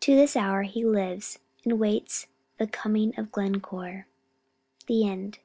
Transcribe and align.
To 0.00 0.16
this 0.16 0.34
hour 0.34 0.62
he 0.62 0.84
lives, 0.84 1.38
and 1.62 1.78
waits 1.78 2.26
the 2.58 2.66
"coming 2.66 3.16
of 3.16 3.30
Glencore." 3.30 4.08
THE 4.88 5.06
END. 5.06 5.38